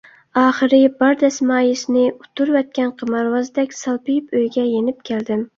[0.43, 5.47] ئاخىرى بار دەسمايىسىنى ئۇتتۇرۇۋەتكەن قىمارۋازدەك سالپىيىپ ئۆيگە يېنىپ كەلدىم.